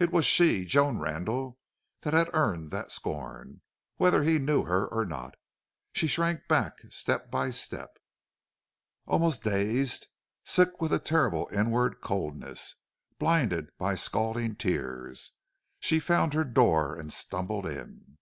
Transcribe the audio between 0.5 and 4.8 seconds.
Joan Randle, that had earned that scorn, whether he knew